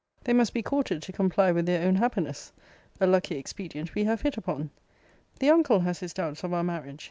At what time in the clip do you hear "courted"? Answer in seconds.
0.63-1.03